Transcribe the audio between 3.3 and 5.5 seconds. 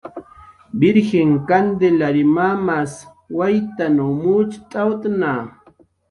waytn mucht'awtna